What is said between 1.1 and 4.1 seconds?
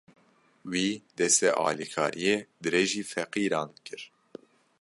destê alîkariyê dirêjî feqîran kir.